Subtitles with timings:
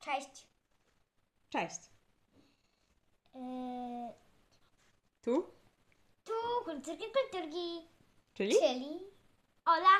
[0.00, 0.46] Cześć.
[1.50, 1.80] Cześć.
[3.34, 4.12] Yy,
[5.22, 5.54] Tu?
[6.24, 6.32] tu
[6.64, 7.88] kulturki, kulturki,
[8.34, 8.54] Czyli?
[8.60, 9.00] czyli
[9.64, 9.98] Ola,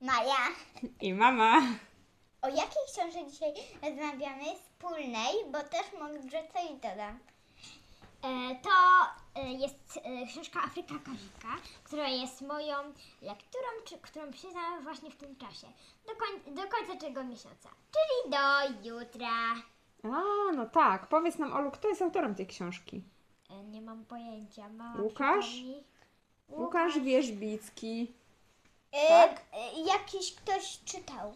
[0.00, 0.48] Maja.
[1.00, 1.60] I mama.
[2.42, 4.44] O jakiej książce dzisiaj rozmawiamy?
[4.56, 7.18] Wspólnej, bo też może coś dodam.
[8.26, 8.70] E, To
[9.40, 11.48] e, jest e, książka Afryka Kazika,
[11.84, 12.76] która jest moją
[13.22, 15.66] lekturą, czy, którą przeczytałam właśnie w tym czasie.
[16.06, 19.54] Do, koń, do końca tego miesiąca, czyli do jutra.
[20.04, 21.06] A, no tak.
[21.08, 23.02] Powiedz nam, Olu, kto jest autorem tej książki?
[23.50, 24.68] E, Nie mam pojęcia.
[24.68, 25.46] Mama Łukasz?
[25.46, 25.84] przypomni.
[26.48, 28.12] Łukasz Wierzbicki.
[28.92, 29.42] E, Tak?
[29.52, 31.34] e, Jakiś ktoś czytał.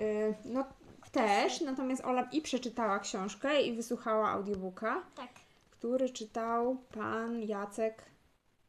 [0.00, 0.64] Y, no
[1.12, 5.28] też, natomiast Ola i przeczytała książkę i wysłuchała audiobooka, Tak.
[5.78, 8.04] Który czytał pan Jacek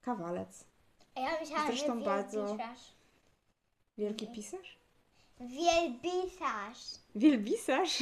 [0.02, 0.66] Kawalec.
[1.16, 2.58] A ja myślałam, Zresztą że bardzo-.
[3.98, 4.78] Wielki pisarz?
[5.40, 6.80] Wielbisarz.
[7.16, 8.00] Wielbisarz?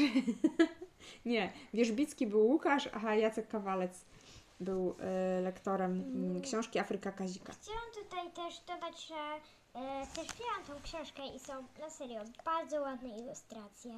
[1.25, 4.05] Nie, Wierzbicki był Łukasz, a Jacek Kawalec
[4.59, 4.95] był
[5.39, 7.53] y, lektorem mm, książki Afryka Kazika.
[7.53, 9.15] Chciałam tutaj też dodać, że
[9.73, 13.93] e, też wzięłam tą książkę i są na serio bardzo ładne ilustracje.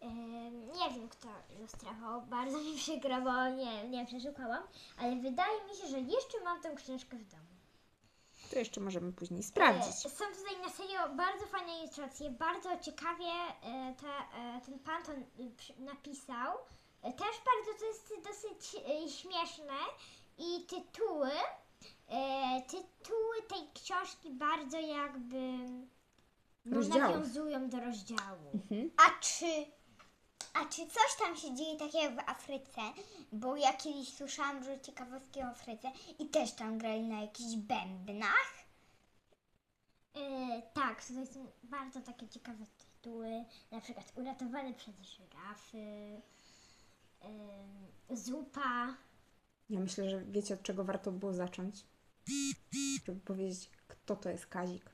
[0.00, 0.06] E,
[0.50, 1.28] nie wiem kto
[1.58, 4.62] ilustrował, bardzo mi przykro, bo nie, nie przeszukałam,
[4.98, 7.44] ale wydaje mi się, że jeszcze mam tę książkę w domu.
[8.50, 9.94] To jeszcze możemy później E, sprawdzić.
[9.94, 15.12] Są tutaj na serio bardzo fajne ilustracje, bardzo ciekawie e, e, ten pan to
[15.78, 16.58] napisał.
[17.02, 19.78] E, Też bardzo to jest dosyć e, śmieszne
[20.38, 21.30] i tytuły,
[22.08, 25.38] e, tytuły tej książki bardzo jakby
[26.64, 28.50] no, nawiązują do rozdziału.
[28.54, 28.90] Mhm.
[28.96, 29.66] A czy,
[30.54, 32.80] a czy coś tam się dzieje takiego w Afryce?
[33.32, 38.64] Bo ja kiedyś słyszałam dużo ciekawostki o Afryce i też tam grali na jakichś bębnach.
[40.14, 45.78] E, tak, tutaj są bardzo takie ciekawe tytuły, na przykład Uratowany przez żyrafy,
[47.22, 48.94] e, Zupa.
[49.70, 51.84] Ja myślę, że wiecie od czego warto było zacząć?
[53.06, 54.90] Żeby powiedzieć, kto to jest Kazik.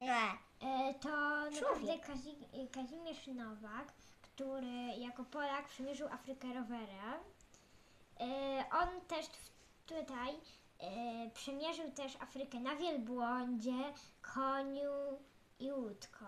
[0.00, 0.28] Nie.
[0.60, 1.08] E, To
[1.50, 2.36] naprawdę Kazi,
[2.72, 3.92] Kazimierz Nowak,
[4.42, 7.20] który jako Polak przemierzył Afrykę rowerem.
[8.20, 9.26] E, On też
[9.86, 10.34] tutaj
[10.78, 13.92] e, przemierzył też Afrykę na wielbłądzie,
[14.34, 15.18] koniu
[15.58, 16.26] i łódką.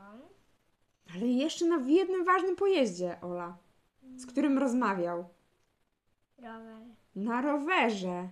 [1.14, 3.56] Ale jeszcze na w jednym ważnym pojeździe, Ola,
[4.16, 5.28] z którym rozmawiał.
[6.38, 6.78] Rower.
[7.16, 8.28] Na rowerze.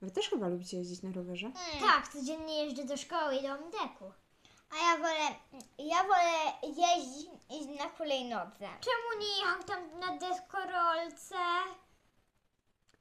[0.00, 1.52] Wy też chyba lubicie jeździć na rowerze?
[1.80, 4.12] Tak, codziennie jeżdżę do szkoły i do MDK-u.
[4.70, 5.34] A ja wolę,
[5.78, 8.68] ja wolę jeździć iść na hulajnodze.
[8.80, 11.36] Czemu nie jechał tam na deskorolce?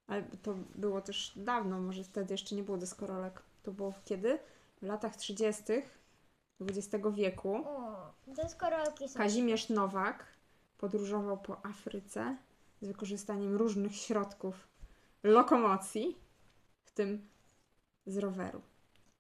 [0.08, 3.44] Ale to było też dawno, może wtedy jeszcze nie było deskorolek.
[3.64, 4.40] To było kiedy?
[4.82, 5.64] W latach 30.
[6.62, 7.56] XX wieku.
[7.56, 9.20] O, deskorolki są.
[9.20, 10.26] Kazimierz Nowak
[10.78, 12.38] podróżował po Afryce
[12.82, 14.68] z wykorzystaniem różnych środków
[15.24, 16.18] lokomocji,
[16.84, 17.30] w tym
[18.06, 18.62] z roweru.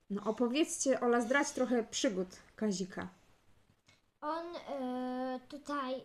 [0.10, 3.08] No opowiedzcie, Ola, zdrać trochę przygód Kazika.
[4.22, 6.04] On e, tutaj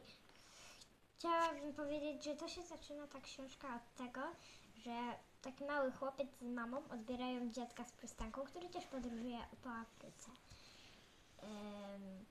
[1.18, 4.20] chciałabym powiedzieć, że to się zaczyna ta książka od tego,
[4.84, 10.30] że taki mały chłopiec z mamą odbierają dziadka z przystanku, który też podróżuje po Afryce.
[11.42, 12.24] Em,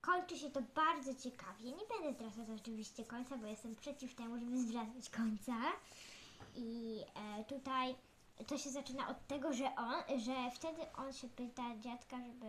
[0.00, 1.72] kończy się to bardzo ciekawie.
[1.72, 5.52] Nie będę zdradzać oczywiście końca, bo jestem przeciw temu, żeby zdradzać końca.
[6.56, 7.94] I e, tutaj
[8.46, 12.46] to się zaczyna od tego, że on, że wtedy on się pyta dziadka, żeby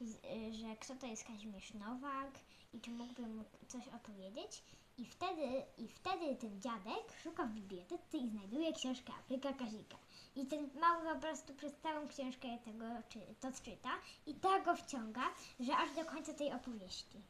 [0.00, 2.38] y, że kto to jest Kazimierz Nowak
[2.72, 4.62] i czy mógłby mu coś opowiedzieć.
[4.98, 5.42] I wtedy,
[5.78, 9.98] I wtedy ten dziadek szuka w bibliotece i znajduje książkę Afryka Kazika.
[10.36, 13.90] I ten mały po prostu przez całą książkę tego czy, to czyta
[14.26, 15.22] i tak go wciąga,
[15.60, 17.22] że aż do końca tej opowieści.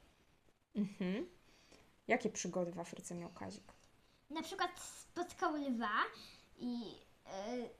[0.74, 1.26] Mhm.
[2.08, 3.72] Jakie przygody w Afryce miał Kazik?
[4.30, 6.02] Na przykład spotkał lwa
[6.58, 6.94] i
[7.26, 7.70] y,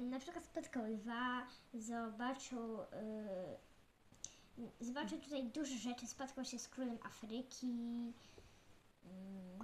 [0.00, 2.84] na przykład spotkał lwa, zobaczył, y,
[4.80, 7.66] zobaczył tutaj dużo rzeczy, spotkał się z królem Afryki.
[7.66, 8.12] Mm,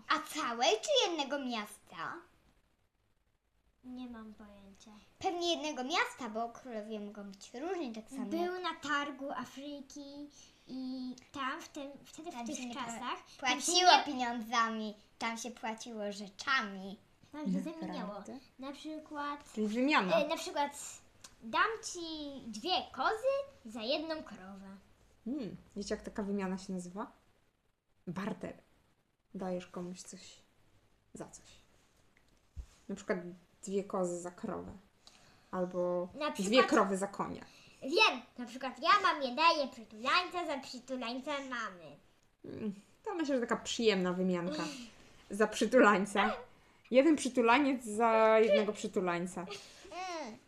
[0.09, 2.15] A całej czy jednego miasta?
[3.85, 4.91] nie mam pojęcia.
[5.19, 8.27] Pewnie jednego miasta, bo królowie mogą być różni tak samo.
[8.27, 10.29] Był na targu Afryki
[10.67, 14.95] i tam w tym, wtedy w Tam się tych nie czasach Płaciło tam się, pieniądzami,
[15.19, 16.99] tam się płaciło rzeczami.
[17.43, 18.15] Nie, tam się zamieniało.
[18.59, 20.17] Na przykład Czyli wymiana.
[20.17, 20.73] E, na przykład
[21.43, 22.01] dam ci
[22.47, 23.35] dwie kozy
[23.67, 24.77] za jedną krowę.
[25.25, 25.57] Hmm.
[25.77, 27.13] Wiecie, jak taka wymiana się nazywa?
[28.07, 28.55] Barter.
[29.35, 30.21] Dajesz komuś coś
[31.15, 31.45] za coś.
[32.89, 33.19] Na przykład
[33.67, 34.73] dwie kozy za krowę.
[35.51, 37.45] Albo Na dwie przykład- krowy za konia.
[37.83, 41.97] Wiem, na przykład ja mamie daję przytulańca za przytulańca mamy.
[42.45, 44.63] Mm, To myślę, że taka przyjemna wymianka.
[45.31, 46.33] za przytulańca.
[46.91, 49.47] Jeden przytulaniec za jednego przytulańca.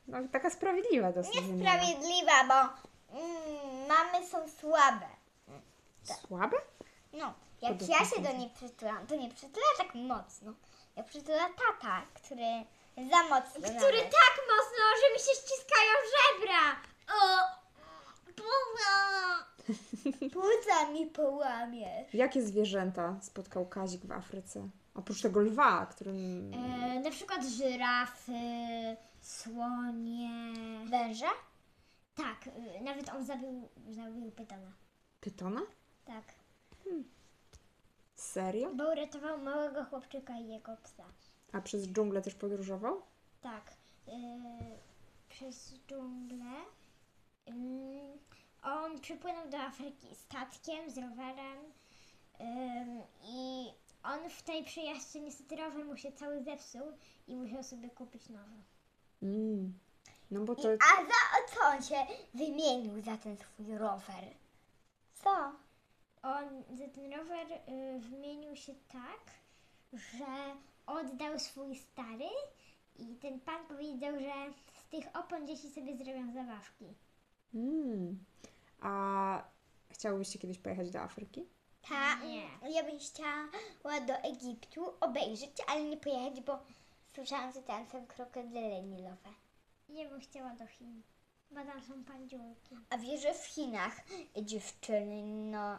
[0.08, 2.54] No, taka sprawiedliwa dosyć niesprawiedliwa, bo
[3.18, 5.06] mm, mamy są słabe.
[6.02, 6.56] Słabe?
[7.12, 10.52] No, jak ja się do niej przytulam, to nie przytula tak mocno.
[10.96, 12.44] Jak przytula tata, który
[13.10, 14.10] za mocno Który nawet.
[14.10, 16.76] tak mocno, że mi się ściskają żebra.
[17.16, 17.38] O,
[18.36, 19.46] puma.
[20.32, 22.14] Płuca mi połamiesz.
[22.14, 24.68] Jakie zwierzęta spotkał Kazik w Afryce?
[24.96, 26.50] Oprócz tego lwa, którym...
[26.54, 28.32] E, na przykład żyrafy,
[29.20, 30.30] słonie.
[30.86, 31.30] Węża?
[32.14, 34.72] Tak, e, nawet on zabił, zabił pytona.
[35.20, 35.60] Pytona?
[36.04, 36.24] Tak,
[38.14, 38.74] Serio?
[38.74, 41.04] bo uratował małego chłopczyka i jego psa.
[41.52, 43.02] A przez dżunglę też podróżował?
[43.40, 43.72] Tak,
[44.08, 44.12] e,
[45.28, 46.52] przez dżunglę.
[47.48, 48.18] Ym,
[48.62, 51.58] on przypłynął do Afryki statkiem z rowerem
[53.22, 53.70] i
[54.06, 56.92] on w tej przejażdżce niestety rower mu się cały zepsuł
[57.28, 58.62] i musiał sobie kupić nowy.
[59.22, 59.78] Mm.
[60.30, 60.68] No bo to...
[60.68, 64.24] A za co on się wymienił za ten swój rower?
[65.14, 65.52] Co?
[66.22, 69.20] On za ten rower y, wymienił się tak,
[69.92, 70.56] że
[70.86, 72.28] oddał swój stary
[72.98, 74.32] i ten pan powiedział, że
[74.74, 76.84] z tych opon dzieci sobie zrobią zabawki.
[77.54, 78.24] Mm.
[78.80, 79.44] A
[79.90, 81.46] chciałbyście kiedyś pojechać do Afryki?
[81.88, 82.70] Ta, Nie.
[82.74, 86.58] ja bym chciała do Egiptu obejrzeć, ale nie pojechać, bo
[87.14, 89.28] słyszałam, że tam są krokodyle nilowe.
[89.88, 91.02] Ja bym chciała do Chin,
[91.50, 92.76] bo tam są pandziurki.
[92.90, 93.96] A wiesz, że w Chinach
[94.42, 95.78] dziewczyny, no,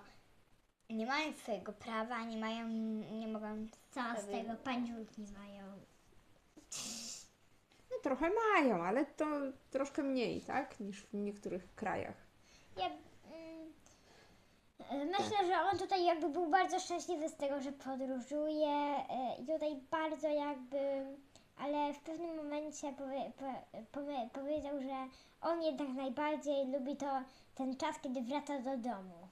[0.90, 2.68] nie mają swojego prawa, nie mają,
[3.12, 3.68] nie mogą...
[3.92, 5.64] Co z sobie- tego pandziurki mają?
[7.92, 9.26] No trochę mają, ale to
[9.72, 10.80] troszkę mniej, tak?
[10.80, 12.16] Niż w niektórych krajach.
[12.78, 12.90] Ja
[14.92, 19.76] myślę, że on tutaj jakby był bardzo szczęśliwy z tego, że podróżuje e, i tutaj
[19.92, 20.78] bardzo jakby,
[21.58, 25.08] ale w pewnym momencie powie, po, powie, powiedział, że
[25.42, 27.22] on jednak najbardziej lubi to
[27.56, 29.28] ten czas, kiedy wraca do domu.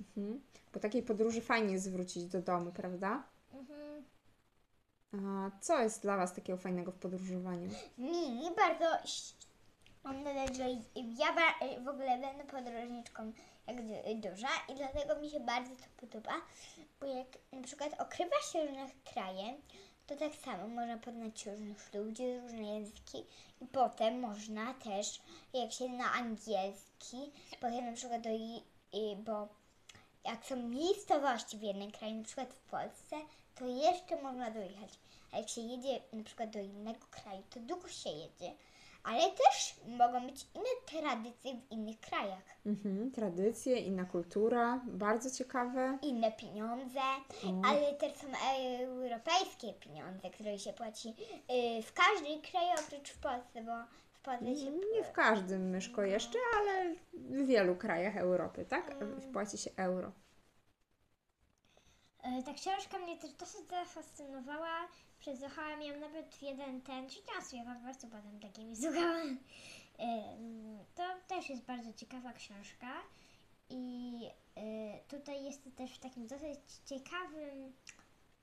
[0.00, 0.40] Mhm.
[0.72, 3.22] Po takiej podróży fajnie jest wrócić do domu, prawda?
[3.54, 4.04] Mhm.
[5.12, 7.70] A co jest dla Was takiego fajnego w podróżowaniu?
[7.98, 8.84] Mi bardzo...
[10.04, 10.64] Mam nadzieję, że
[10.96, 11.26] ja
[11.84, 13.32] w ogóle będę podróżniczką
[14.14, 16.32] duża i dlatego mi się bardzo to podoba,
[17.00, 19.54] bo jak na przykład okrywa się różne kraje,
[20.06, 23.24] to tak samo można poznać różnych ludzi, różne języki
[23.60, 25.20] i potem można też,
[25.52, 28.30] jak się na angielski, potem na przykład do,
[29.16, 29.48] bo
[30.24, 33.16] jak są miejscowości w jednym kraju, na przykład w Polsce,
[33.54, 34.90] to jeszcze można dojechać.
[35.32, 38.52] A jak się jedzie na przykład do innego kraju, to długo się jedzie.
[39.04, 42.42] Ale też mogą być inne tradycje w innych krajach.
[42.66, 43.10] Mhm.
[43.10, 45.98] Tradycje, inna kultura, bardzo ciekawe.
[46.02, 47.00] Inne pieniądze,
[47.46, 47.66] O.
[47.66, 48.26] ale też są
[48.80, 53.72] europejskie pieniądze, które się płaci y, w każdym kraju oprócz w Polsce, bo
[54.12, 54.70] w Polsce się...
[54.70, 58.96] Nie w każdym myszko jeszcze, ale w wielu krajach Europy, tak?
[59.32, 60.12] Płaci się euro.
[62.22, 64.88] E, Ta książka mnie też dosyć zafascynowała.
[65.24, 69.38] Przesłuchałam ją nawet w jeden ten, siedziałam sobie po prostu potem takimi słuchałam.
[70.94, 72.92] To też jest bardzo ciekawa książka
[73.70, 74.20] i
[74.56, 77.72] e, tutaj jest to też w takim dosyć ciekawym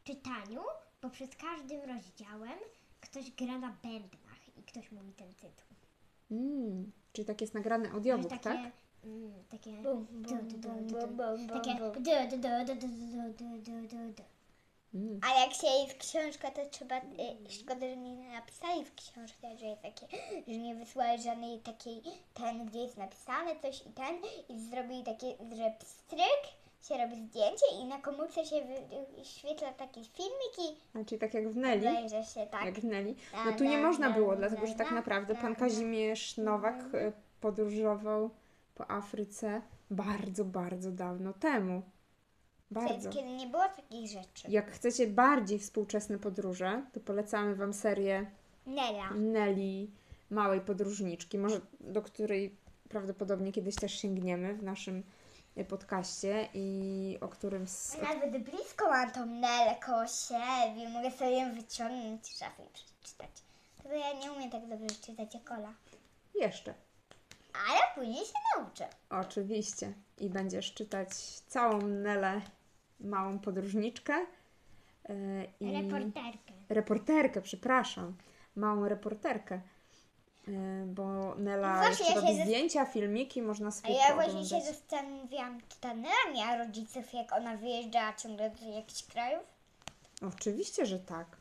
[0.04, 0.62] czytaniu,
[1.02, 2.60] bo przed każdym rozdziałem
[3.02, 5.68] ktoś gra na bębnach i ktoś mówi ten tytuł.
[6.32, 6.92] Mm.
[7.14, 8.72] Czyli tak jest nagrany Że audiobook, takie, tak?
[9.04, 12.04] mm, takie Bum, bum, bum, bum, bum, takie bum, bum.
[14.16, 14.24] du,
[14.94, 15.20] Mm.
[15.32, 16.98] A jak się jest książka, to trzeba.
[16.98, 20.08] Y, szkoda, że nie napisali w książce, że jest takie,
[20.48, 22.02] że nie wysłali żadnej takiej,
[22.34, 24.16] ten, gdzie jest napisane coś i ten,
[24.50, 26.42] i zrobili takie, że pstryk,
[26.88, 31.50] się robi zdjęcie i na komórce się wy- wyświetla taki filmik i czyli tak jak
[31.50, 31.58] w
[31.90, 32.66] obejrzy się tak.
[32.66, 33.16] Jak w.
[33.34, 35.56] Na, No tu nie na, można na, było, dlatego że tak na, naprawdę na, pan.
[35.56, 38.30] Kazimierz Nowak e, podróżował
[38.76, 41.82] po Afryce bardzo, bardzo dawno temu.
[42.72, 43.10] Bardzo.
[43.10, 44.48] Kiedy nie było takich rzeczy.
[44.50, 48.32] Jak chcecie bardziej współczesne podróże, to polecamy Wam serię
[48.66, 49.12] Nela.
[49.12, 49.88] Nelly,
[50.30, 52.56] Małej Podróżniczki, może do której
[52.90, 55.04] prawdopodobnie kiedyś też sięgniemy w naszym
[55.56, 61.32] e, podcaście i o którym s- Nawet blisko mam tą Nelę koło siebie, mogę sobie
[61.40, 63.30] ją wyciągnąć z szafy i przeczytać.
[63.84, 65.74] Tylko ja nie umiem tak dobrze czytać jak Ola.
[66.36, 66.74] jeszcze.
[67.70, 68.88] Ale później się nauczę.
[69.10, 69.94] Oczywiście.
[70.18, 71.10] I będziesz czytać
[71.48, 72.42] całą Nelę,
[73.02, 74.14] Małą Podróżniczkę.
[75.10, 75.14] e,
[75.60, 75.82] I...
[75.84, 76.54] Reporterkę.
[76.70, 78.14] reporterkę, przepraszam,
[78.56, 79.62] małą reporterkę,
[80.48, 80.52] e,
[80.86, 84.76] bo Nela No ja robi zdjęcia, filmiki, można A sobie ja właśnie się pooglądać.
[84.76, 89.44] zastanawiałam, czy ta Nela miała rodziców, jak ona wyjeżdżała ciągle do jakichś krajów?
[90.28, 91.38] Oczywiście, że tak.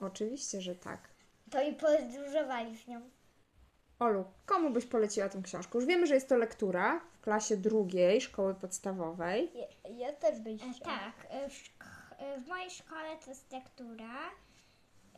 [0.00, 1.08] Oczywiście, że tak.
[1.50, 3.00] To i podróżowali z nią.
[3.98, 5.78] Olu, komu byś poleciła tę książkę?
[5.78, 9.50] Już wiemy, że jest to lektura w klasie drugiej szkoły podstawowej.
[9.54, 10.98] Ja, ja też bym E, chciała.
[10.98, 11.68] tak, e, w,
[12.18, 14.30] e, w mojej szkole to jest lektura.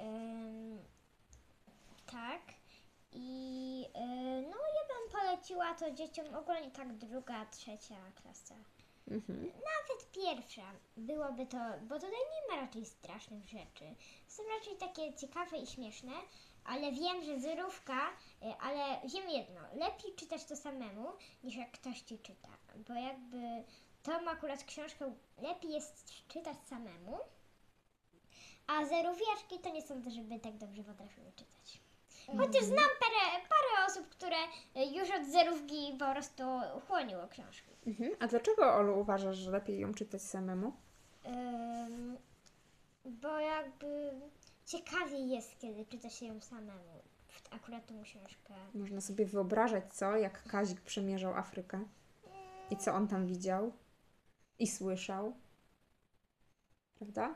[0.01, 0.79] Ym,
[2.07, 2.41] tak.
[3.13, 4.07] I e,
[4.43, 8.55] no ja bym poleciła to dzieciom ogólnie tak druga, trzecia klasa.
[9.11, 9.39] Mhm.
[9.45, 13.85] Nawet pierwsza byłoby to, bo tutaj nie ma raczej strasznych rzeczy.
[14.29, 16.13] Są raczej takie ciekawe i śmieszne,
[16.65, 18.09] ale wiem, że zerówka,
[18.43, 21.09] y, ale wiem jedno, lepiej czytać to samemu,
[21.45, 22.49] niż jak ktoś ci czyta.
[22.89, 23.65] Bo jakby
[24.03, 27.19] tą akurat książkę lepiej jest czytać samemu,
[28.67, 31.81] a zerówiaczki to nie sądzę, żeby tak dobrze potrafiły czytać.
[32.27, 34.37] Chociaż znam parę, parę osób, które
[34.93, 36.43] już od zerówki po prostu
[36.89, 37.71] chłoniło książki.
[37.87, 38.11] Mhm.
[38.21, 40.73] A dlaczego, Olu, uważasz, że lepiej ją czytać samemu?
[41.27, 42.19] Ym,
[43.05, 44.13] bo jakby
[44.67, 47.03] ciekawiej jest, kiedy czyta się ją samemu.
[47.51, 48.55] Akurat tą książkę.
[48.75, 51.85] Można sobie wyobrażać, co, jak Kazik przemierzał Afrykę
[52.71, 53.73] i co on tam widział
[54.59, 55.37] i słyszał.
[56.95, 57.35] Prawda?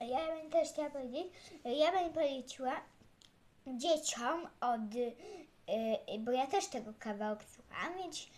[0.00, 1.26] Ja bym też chciała powiedzieć,
[1.64, 2.80] ja bym poleciła
[3.66, 5.14] dzieciom od, y,
[6.14, 8.28] y, bo ja też tego kawałek słucham, więc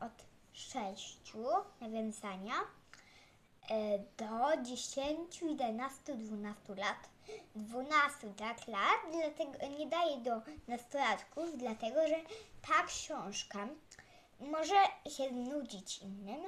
[0.00, 1.32] od 6
[1.80, 2.54] nawiązania
[4.16, 7.08] do 10, 11, 12 lat.
[7.54, 12.16] 12 tak lat, dlatego nie daję do nastolatków, dlatego że
[12.68, 13.68] ta książka
[14.40, 14.74] może
[15.10, 16.40] się nudzić innym,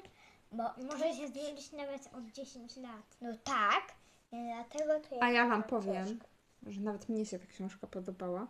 [0.53, 3.17] bo Może się zmienić nawet od 10 lat.
[3.21, 3.95] no tak,
[4.33, 6.27] dlatego to A jest ja Wam powiem, książka.
[6.67, 8.47] że nawet mnie się ta książka podobała.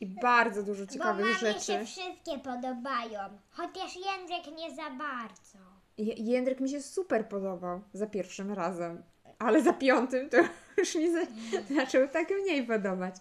[0.00, 1.60] I bardzo dużo Bo ciekawych mamie rzeczy.
[1.66, 3.20] się wszystkie podobają.
[3.50, 5.58] Chociaż Jędrek nie za bardzo.
[5.98, 9.02] Jędrek mi się super podobał za pierwszym razem,
[9.38, 10.36] ale za piątym to
[10.78, 13.14] już mi za- zaczął tak mniej podobać.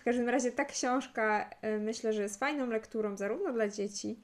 [0.00, 4.20] W każdym razie ta książka y, myślę, że jest fajną lekturą zarówno dla dzieci,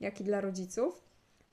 [0.00, 1.00] jak i dla rodziców.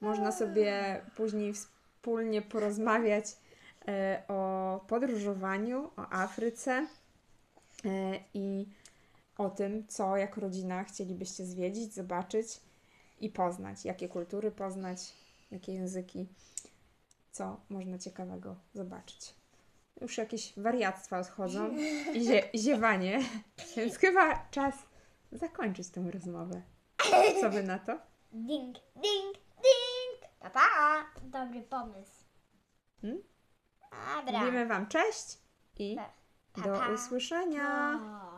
[0.02, 3.92] Można sobie później wspólnie porozmawiać y,
[4.28, 6.88] o podróżowaniu, o Afryce
[7.86, 7.90] y,
[8.34, 8.66] i
[9.38, 12.48] o tym, co jako rodzina chcielibyście zwiedzić, zobaczyć
[13.20, 15.00] i poznać, jakie kultury poznać,
[15.56, 16.28] jakie języki,
[17.32, 19.36] co można ciekawego zobaczyć.
[20.02, 21.70] Już jakieś wariactwa odchodzą
[22.14, 23.20] i zie- ziewanie,
[23.78, 24.76] więc chyba czas
[25.32, 26.62] zakończyć tę rozmowę.
[27.42, 28.00] Co wy na to?
[28.32, 30.32] Ding, ding, ding.
[30.40, 31.06] Pa, pa.
[31.24, 32.26] Dobry pomysł.
[34.16, 34.40] Dobra.
[34.40, 35.38] Mówimy Wam cześć
[35.80, 35.96] i
[36.56, 36.90] do Pa, pa.
[36.94, 38.00] usłyszenia.
[38.32, 38.35] O.